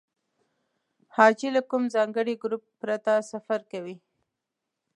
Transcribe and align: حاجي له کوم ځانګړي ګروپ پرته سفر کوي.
حاجي 1.15 1.49
له 1.55 1.61
کوم 1.69 1.83
ځانګړي 1.95 2.35
ګروپ 2.43 2.63
پرته 2.81 3.11
سفر 3.31 3.59
کوي. 3.71 3.95